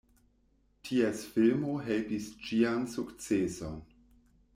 [0.87, 3.77] Ties filmo helpis ĝian sukceson.